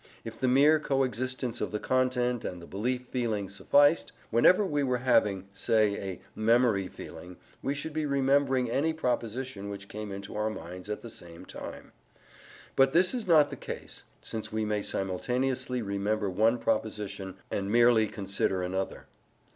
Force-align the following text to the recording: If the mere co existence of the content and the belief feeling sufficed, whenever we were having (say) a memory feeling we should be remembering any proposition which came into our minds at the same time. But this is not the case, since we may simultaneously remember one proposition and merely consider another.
If 0.23 0.39
the 0.39 0.47
mere 0.47 0.79
co 0.79 1.03
existence 1.03 1.61
of 1.61 1.69
the 1.71 1.77
content 1.79 2.43
and 2.43 2.59
the 2.59 2.65
belief 2.65 3.05
feeling 3.11 3.49
sufficed, 3.51 4.11
whenever 4.31 4.65
we 4.65 4.81
were 4.81 4.97
having 5.05 5.47
(say) 5.53 5.93
a 6.01 6.21
memory 6.35 6.87
feeling 6.87 7.37
we 7.61 7.75
should 7.75 7.93
be 7.93 8.07
remembering 8.07 8.67
any 8.67 8.93
proposition 8.93 9.69
which 9.69 9.87
came 9.87 10.11
into 10.11 10.35
our 10.35 10.49
minds 10.49 10.89
at 10.89 11.01
the 11.01 11.11
same 11.11 11.45
time. 11.45 11.91
But 12.75 12.93
this 12.93 13.13
is 13.13 13.27
not 13.27 13.51
the 13.51 13.55
case, 13.57 14.05
since 14.23 14.51
we 14.51 14.65
may 14.65 14.81
simultaneously 14.81 15.83
remember 15.83 16.31
one 16.31 16.57
proposition 16.57 17.35
and 17.51 17.71
merely 17.71 18.07
consider 18.07 18.63
another. 18.63 19.05